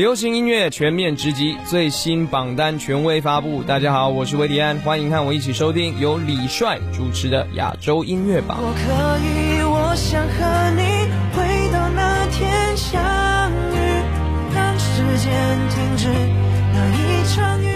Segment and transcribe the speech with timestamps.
[0.00, 3.62] 流行音乐全面直击，最新榜单权威发布。
[3.62, 8.56] 大家好，我是维迪安，欢迎和我一起收听由李帅主持的亚洲音乐榜。
[8.62, 8.80] 我可
[9.20, 10.80] 以，我想和你
[11.36, 13.76] 回到那天相遇，
[14.54, 15.30] 让时间
[15.68, 16.08] 停止
[16.72, 17.68] 那一场雨。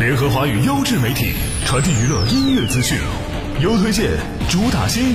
[0.00, 1.32] 联合华语优质媒体，
[1.64, 2.98] 传递娱乐音乐资讯，
[3.62, 4.10] 优推荐，
[4.50, 5.14] 主打新，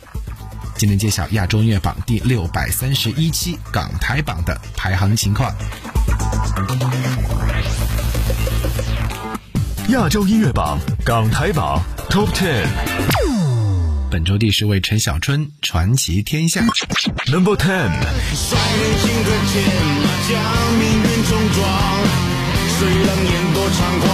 [0.81, 5.53] 今天揭晓亚洲音乐榜第六百三十一期港台榜的排行情况。
[9.89, 11.79] 亚洲音乐榜港台榜
[12.09, 12.65] Top Ten。
[14.09, 16.61] 本周第十位陈小春传奇天下
[17.27, 17.91] Number Ten。
[18.33, 19.61] 率领金戈铁
[20.01, 20.33] 马将
[20.79, 21.61] 命运冲撞，
[22.79, 24.09] 虽冷眼多猖狂，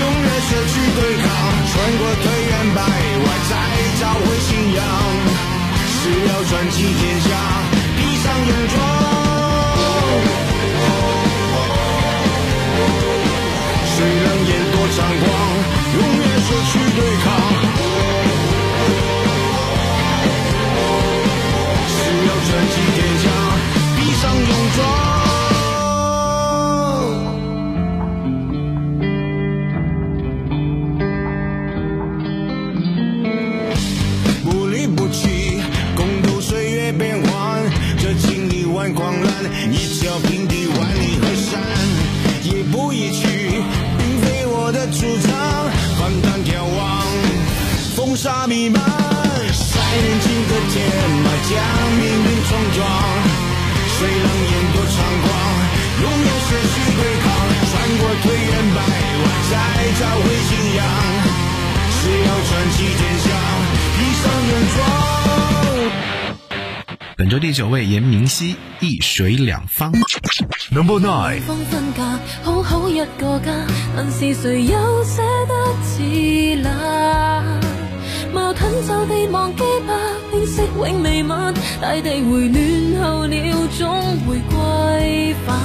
[0.00, 1.30] 永远舍去对抗，
[1.70, 3.52] 穿过推远百外，再
[4.00, 4.82] 找回信仰，
[6.02, 7.28] 只要传奇天下，
[7.96, 8.91] 闭上眼装。
[67.16, 69.92] 本周第九位严明熙，一水两方。
[70.72, 71.40] Number nine。
[71.42, 71.56] 分
[71.96, 72.02] 隔，
[72.42, 73.52] 好好一个家，
[73.96, 75.54] 但是谁又舍得
[75.84, 76.66] 自立？
[78.32, 79.94] 矛盾就地忘记吧，
[80.32, 81.54] 变色永未晚。
[81.80, 83.86] 大地回暖后了，总
[84.26, 85.56] 会归返。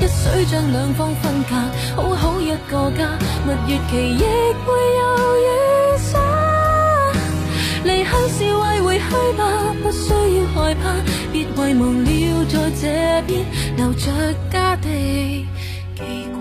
[0.00, 1.54] 一水将两方分隔，
[1.96, 3.16] 好好一个家。
[3.46, 4.68] 蜜月期亦会
[4.98, 5.00] 有
[5.38, 5.79] 雨洒。
[7.84, 9.04] 离去是为回去
[9.36, 10.82] 吧，不需要害怕。
[11.32, 12.10] 别遗忘了，
[12.48, 12.82] 在这
[13.26, 13.44] 边
[13.76, 14.06] 留着
[14.50, 14.86] 家的
[15.94, 16.00] 记
[16.32, 16.40] 挂。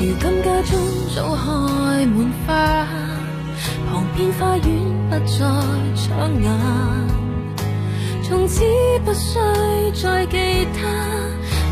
[0.00, 0.70] 如今家中
[1.14, 2.16] 早开满
[2.46, 2.86] 花，
[3.90, 4.66] 旁边花园
[5.10, 5.36] 不再
[5.94, 6.06] 抢
[6.42, 7.19] 眼。
[8.30, 8.62] 从此
[9.04, 9.40] 不需
[10.00, 10.38] 再记
[10.72, 10.86] 他，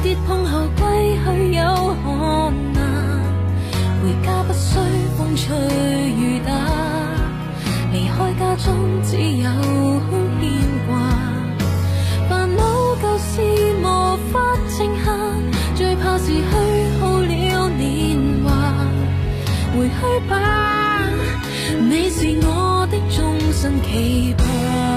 [0.03, 1.63] 跌碰后归去有
[2.03, 2.79] 可能。
[4.03, 4.77] 回家不需
[5.17, 5.57] 风吹
[6.11, 6.53] 雨打，
[7.93, 8.75] 离开家中
[9.05, 9.49] 只有
[10.11, 10.51] 空牵
[10.89, 10.99] 挂。
[12.29, 12.65] 烦恼
[13.01, 13.41] 旧事
[13.81, 13.85] 无
[14.33, 15.13] 法静下，
[15.77, 16.43] 最怕是虚
[17.01, 18.51] 耗了年华。
[19.77, 21.05] 回去吧，
[21.89, 24.88] 你是我的终身期盼。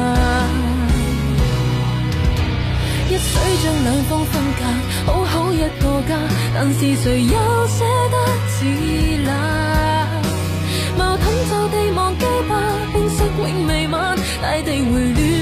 [3.12, 3.28] 一水
[3.62, 4.64] 将两方分隔，
[5.12, 6.16] 好好一个家，
[6.56, 7.36] 但是谁又
[7.68, 8.16] 舍得
[8.48, 9.30] 自立？
[10.98, 12.56] 矛盾就地忘记吧，
[12.94, 14.16] 冰释永未晚。
[14.42, 14.92] 大地回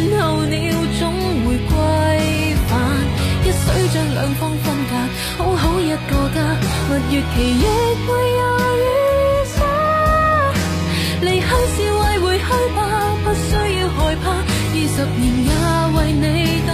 [0.09, 0.57] 暖候鸟
[0.99, 1.13] 总
[1.45, 1.69] 会归
[2.67, 2.71] 返。
[3.45, 3.63] 一水
[3.93, 4.91] 将两方分隔，
[5.37, 5.93] 好好一个
[6.33, 6.37] 家，
[6.89, 7.63] 蜜月期亦
[8.07, 8.09] 会
[8.39, 8.41] 有
[8.77, 8.81] 雨。
[11.21, 11.45] 离去
[11.75, 12.43] 是为回去
[12.75, 12.79] 吧，
[13.23, 14.25] 不需要害怕。
[14.71, 15.51] 二十年也
[15.93, 16.25] 为你
[16.65, 16.69] 等，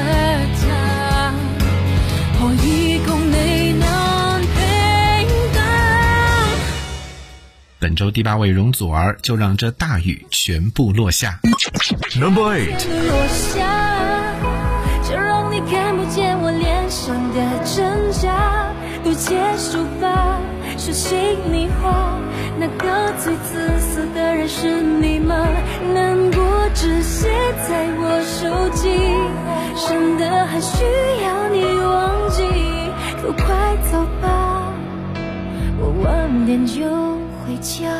[0.00, 1.32] 喝着茶，
[2.38, 5.62] 何以共你难平等？
[7.78, 11.38] 本周第八位容祖儿，就让这大雨全部落下。
[12.18, 12.70] Number eight。
[12.88, 13.66] 落下。
[15.08, 18.72] 就让你看不见我脸上的挣扎，
[19.04, 20.38] 都结束吧，
[20.78, 21.18] 说心
[21.52, 22.16] 里话。
[22.58, 25.34] 那个最自色的人是你吗？
[25.92, 26.40] 难过
[26.74, 27.28] 只写
[27.68, 28.88] 在我手机，
[29.74, 30.84] 省得还需
[31.24, 32.38] 要你忘记？
[33.20, 34.72] 都快走吧，
[35.80, 36.84] 我晚点就
[37.44, 37.90] 回家。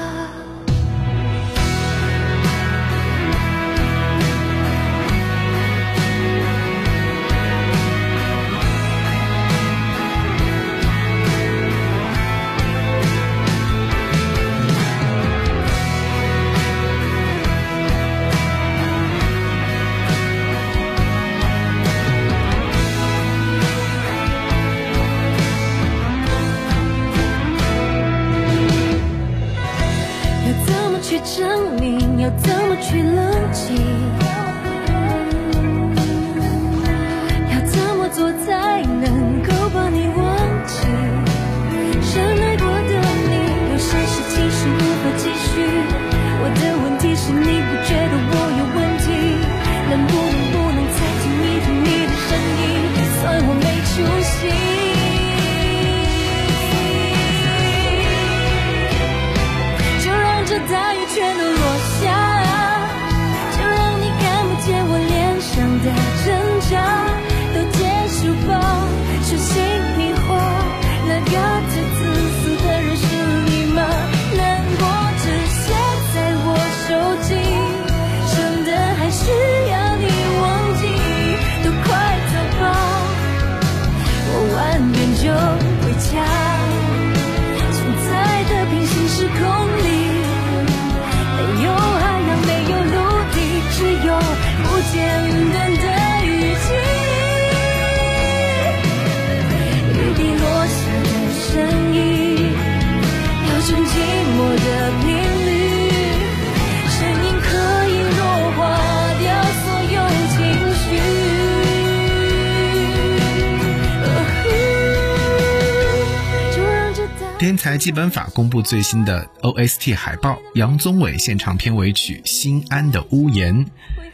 [117.40, 123.64] 天才基本法公布最新的 OST 海报，杨宗纬现场片尾曲《心安的屋檐》。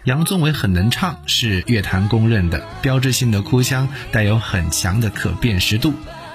[0.05, 5.93] 杨宗纬很能唱，是乐坛公认的标志性的哭腔，带有很强的可辨识度。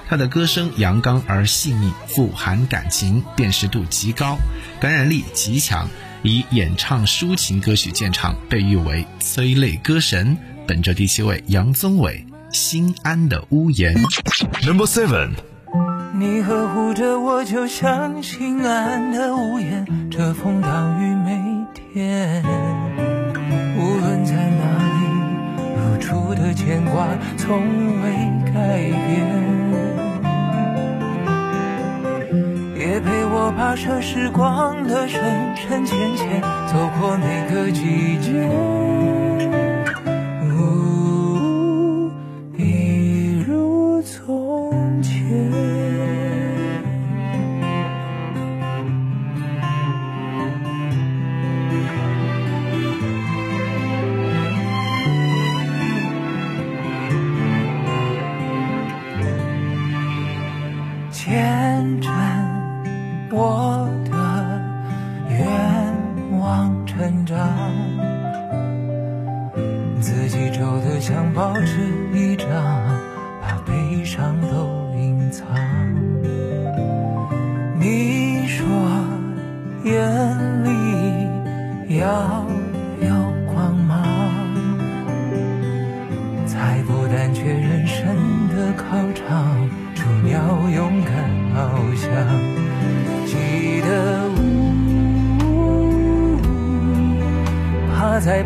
[0.09, 4.37] 他的歌声阳刚而细腻，富含感情，辨识度极高，
[4.81, 5.87] 感染力极强。
[6.23, 10.37] 以演唱抒情歌曲见长，被誉为催泪歌神。
[10.67, 13.95] 本周第七位，杨宗纬《心安的屋檐》。
[14.67, 15.50] Number Seven。
[16.13, 22.43] 你呵护着我，就像心安的屋檐，遮风挡雨每天。
[23.77, 24.99] 无论在哪里，
[25.77, 27.07] 如初的牵挂
[27.37, 27.59] 从
[28.03, 28.11] 未
[28.53, 29.51] 改变。
[32.77, 35.21] 也陪我跋涉时光的深
[35.55, 38.49] 深浅浅，走过每个季节。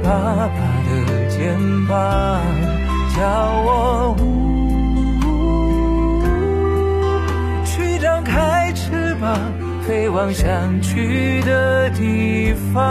[0.06, 0.54] 爸爸
[0.86, 0.94] 的
[1.30, 1.58] 肩
[1.88, 2.40] 膀，
[3.18, 3.20] 叫
[3.66, 4.24] 我呜
[7.66, 9.36] 去张开翅膀，
[9.88, 12.84] 飞往想去的地方。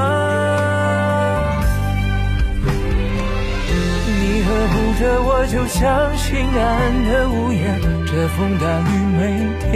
[4.07, 5.81] 你呵护着我，就像
[6.17, 6.61] 心安
[7.05, 9.23] 的屋檐，遮风挡雨每
[9.71, 9.73] 天。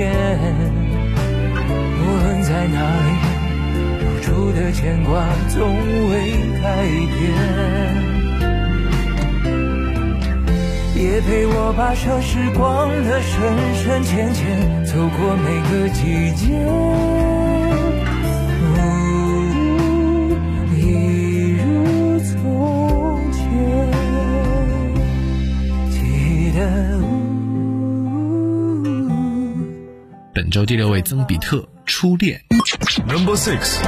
[2.00, 2.76] 无论在哪
[3.07, 3.09] 里。
[4.21, 5.25] 初的牵挂
[6.78, 6.87] 从未改
[7.18, 7.35] 变，
[10.94, 16.54] 也陪我跋涉时光的深深浅浅，走过每个季节，
[20.76, 20.78] 一
[21.56, 23.42] 如从前。
[25.90, 26.58] 记得。
[30.32, 32.40] 本周第六位，曾比特，初恋。
[33.08, 33.80] Number six。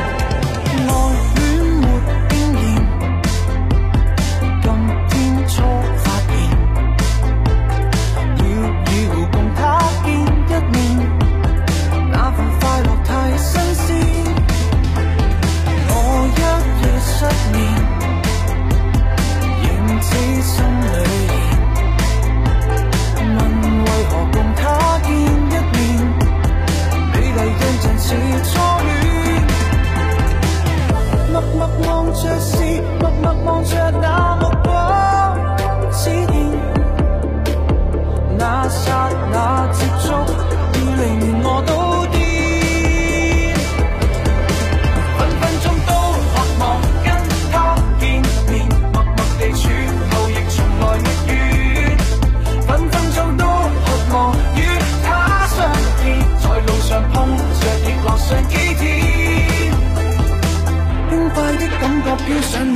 [61.68, 62.66] 感觉飘上。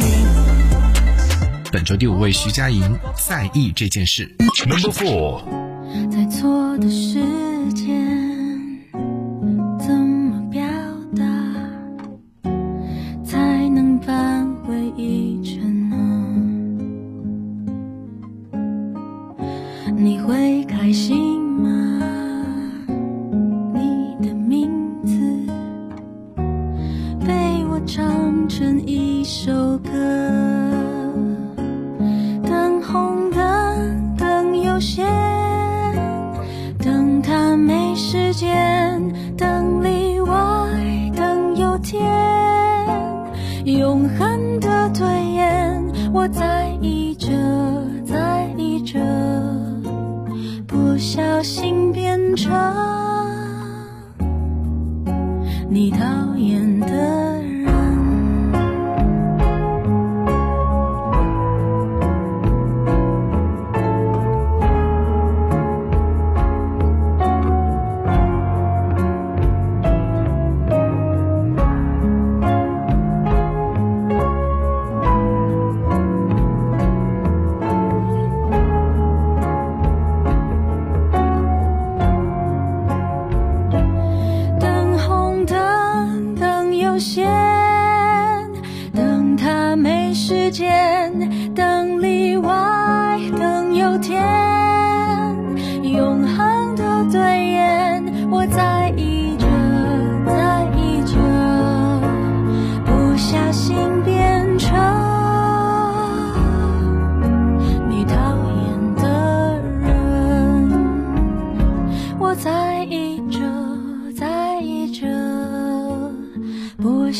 [1.72, 4.34] 本周第五位，徐佳莹，在意这件事。
[4.66, 5.42] Number four，
[6.30, 7.53] 错的。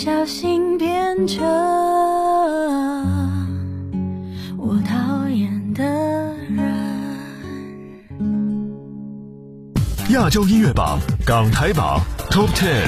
[0.05, 1.43] 小心变成
[4.59, 5.83] 我讨厌的
[6.51, 6.59] 人。
[10.11, 12.87] 亚洲音乐榜港台榜 Top Ten。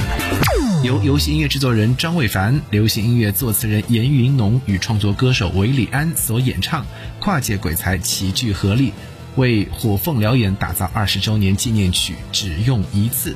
[0.85, 6.85] 由游戏音乐制作人张伟凡、流行音乐作词人严云农与创作歌手韦礼安所演唱，
[7.19, 8.93] 跨界鬼才齐聚合力，
[9.37, 13.31] 为火凤燎原打造二十周年纪念曲《只用一次》，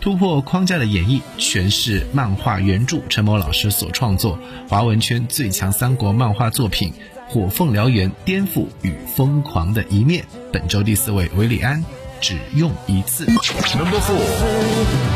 [0.00, 6.94] 突破框架的演绎，诠释漫画原著陈某老师所创作华文圈最强三国漫画作品
[7.30, 10.22] 《火凤燎原：颠覆与疯狂的一面》。
[10.50, 11.84] 本周第四位韦礼安，
[12.18, 13.26] 《只用一次》。
[13.28, 14.16] Number four，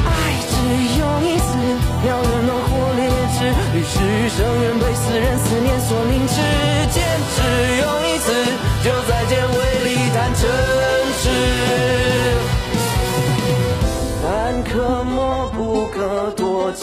[0.04, 0.52] 爱只
[1.00, 1.56] 用一次，
[2.04, 3.40] 燎原浓火烈日，
[3.72, 6.34] 与世与生愿被思人思念所凝滞。
[6.92, 7.02] 剑
[7.34, 7.40] 只
[7.80, 8.28] 用一次，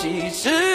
[0.01, 0.70] 几次。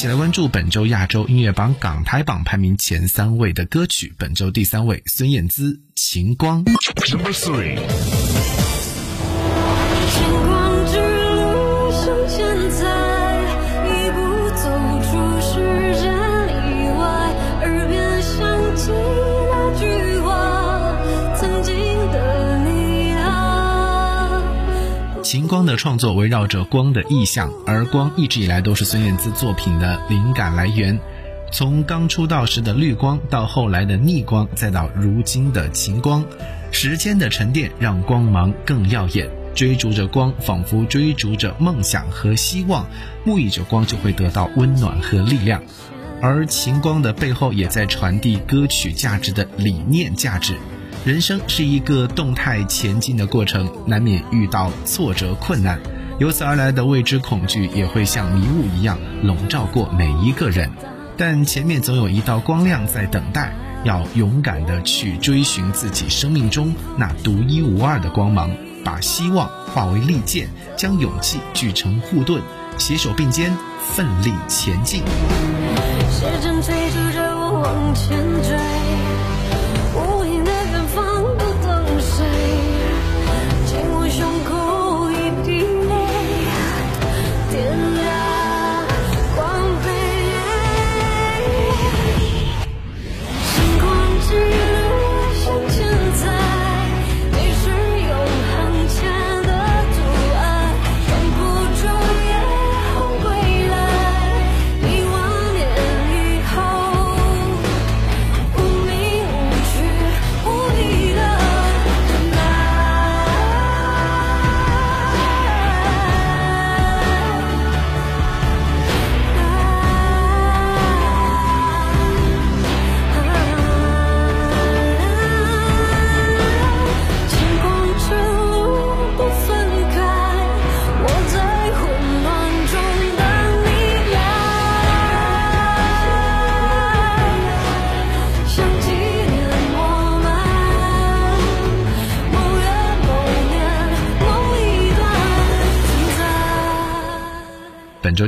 [0.00, 4.14] 一起来关注本周亚洲音乐榜港台榜排名前三位的歌曲。
[4.16, 6.64] 本周第三位，孙燕姿《晴光》。
[7.14, 7.76] Number three.
[25.70, 30.98] 的创作围绕着光的意象，而光一直以来都是孙燕姿作品的灵感来源。
[31.52, 36.24] 从刚出道时的绿光，到后来的逆光，再到如今的晴光，
[36.72, 39.30] 时间的沉淀让光芒更耀眼。
[39.54, 42.84] 追逐着光，仿佛追逐着梦想和希望，
[43.24, 45.62] 沐浴着光就会得到温暖和力量。
[46.20, 50.54] 而晴光的背后，也在传递歌曲价值的理念价值。
[51.02, 55.80] 人生是一个动态前进的过程，难免遇到挫折困难，
[56.18, 60.70] 由此而来的未知恐惧也会像迷雾一样笼罩过每一个人。
[61.16, 68.50] 但前面总有一道光亮在等待，要勇敢地去追寻自己生命中那独一无二的光芒，
[68.84, 72.42] 把希望化为利剑，将勇气聚成护盾，
[72.76, 75.00] 携手并肩，奋力前进。
[76.10, 78.54] 时针催促着我往前追，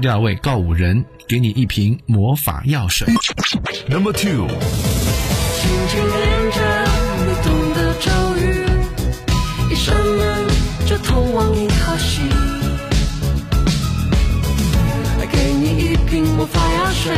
[0.03, 3.07] 第二位告五人，给你一瓶魔法药水。
[3.89, 4.49] Number two.
[4.49, 6.59] 轻轻念着
[7.19, 8.67] 你懂的咒语，
[9.71, 10.49] 一扇门
[10.87, 12.23] 就通往银河系。
[15.31, 17.15] 给你一瓶魔法药水，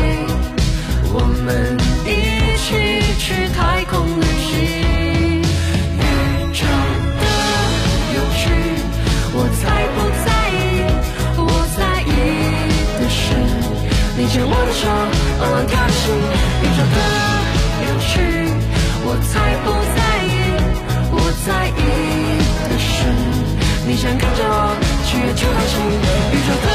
[24.04, 25.80] 想跟着我去月球航行。
[26.28, 26.68] 宇宙的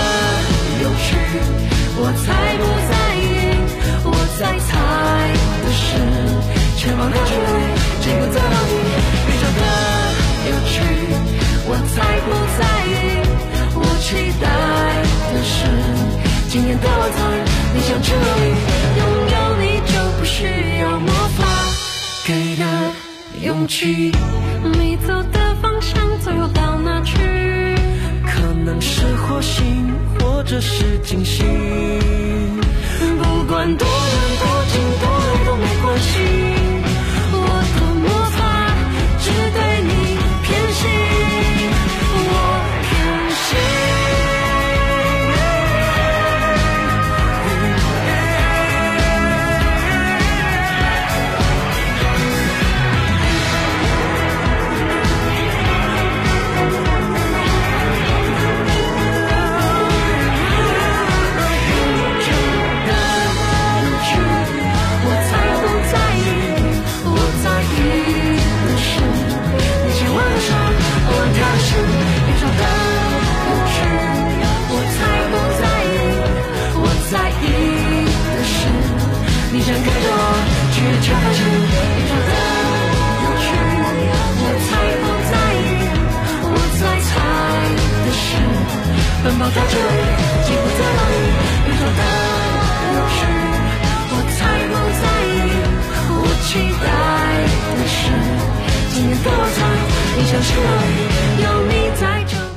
[0.81, 1.13] 有趣，
[2.01, 2.25] 我才
[2.57, 3.53] 不在意，
[4.03, 4.69] 我在猜
[5.61, 5.85] 的是
[6.75, 7.53] 前方的距离，
[8.01, 8.73] 结果在哪里？
[9.29, 9.61] 宇宙的
[10.49, 10.81] 有趣，
[11.69, 13.21] 我才不在意，
[13.75, 14.49] 我期待
[15.29, 15.69] 的是
[16.49, 17.17] 今天的晚餐，
[17.75, 18.43] 你想去哪里？
[18.97, 21.45] 拥有你就不需要魔法
[22.25, 22.63] 给的
[23.43, 24.11] 勇气。
[30.49, 31.43] 这是惊喜。
[33.21, 33.87] 不管多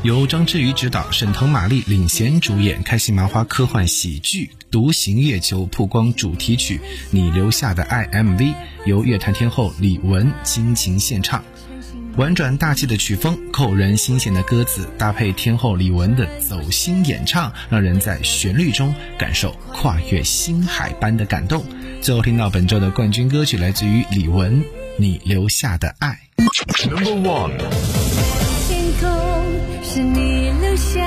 [0.03, 6.79] 由张志宇执导，沈腾、马丽领衔主演，开心麻花科幻喜剧《独行月球》曝光主题曲
[7.13, 8.53] 《你留下的爱》MV，
[8.85, 11.45] 由乐坛天后李玟倾情献唱。
[12.17, 21.65] 婉转大气的曲风，扣人心弦的歌词，搭配天后李玟的走心演唱，让人在旋律中感受跨越星海般的感动。
[22.01, 24.51] 最后听到本周的冠军歌曲，来自于李玟，
[24.97, 26.19] 《你留下的爱》。
[26.91, 27.53] Number one，
[29.95, 31.01] 是你留下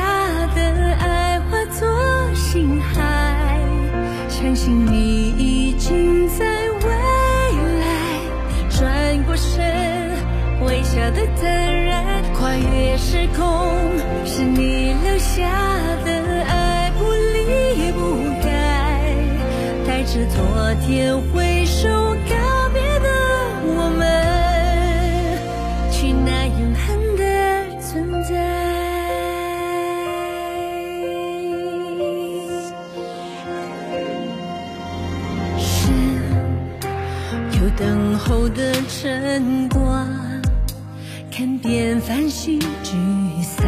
[0.54, 0.62] 的
[1.00, 1.90] 爱，化作
[2.36, 3.60] 星海。
[4.30, 6.46] 相信你已经在
[6.84, 6.90] 未
[7.80, 7.88] 来，
[8.70, 9.60] 转过身，
[10.68, 13.76] 微笑的坦然，跨越时空
[14.24, 15.50] 是你留下
[16.06, 19.16] 的爱，不离不改，
[19.88, 22.15] 带着昨天挥手
[41.76, 42.96] 看遍繁星聚
[43.42, 43.68] 散，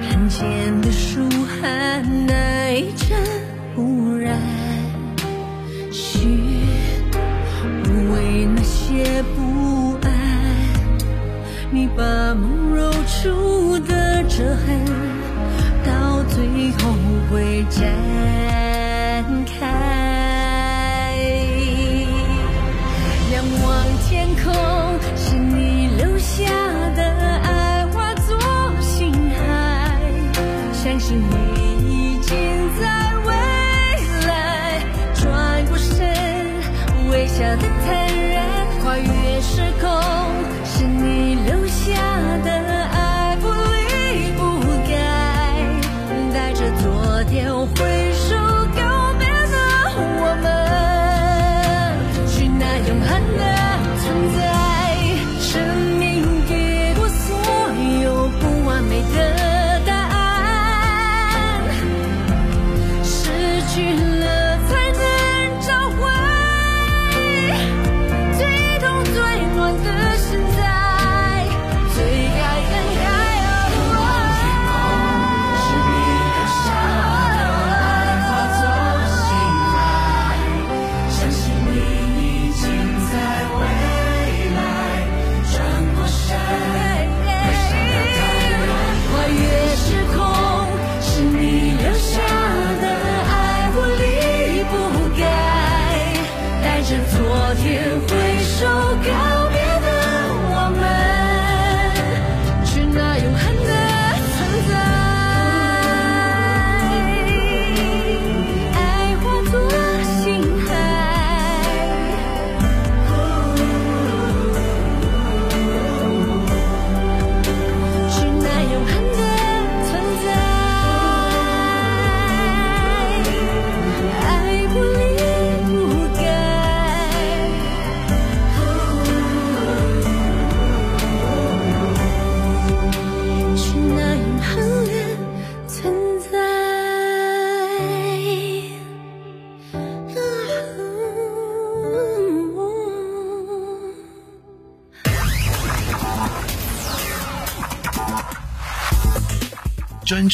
[0.00, 3.16] 人间的暑寒那一阵
[3.76, 4.36] 忽然。
[5.92, 6.18] 许
[7.84, 10.10] 无为那些不安，
[11.70, 12.02] 你把
[12.34, 14.84] 梦揉出的折痕，
[15.86, 16.92] 到最后
[17.30, 17.86] 会展